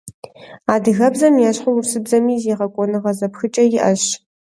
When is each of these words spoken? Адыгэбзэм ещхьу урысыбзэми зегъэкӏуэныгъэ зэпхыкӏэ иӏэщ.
Адыгэбзэм 0.73 1.35
ещхьу 1.49 1.73
урысыбзэми 1.75 2.35
зегъэкӏуэныгъэ 2.43 3.11
зэпхыкӏэ 3.19 3.63
иӏэщ. 3.77 4.03